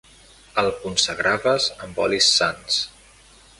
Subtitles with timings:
[0.61, 2.83] El consagraves amb olis sants.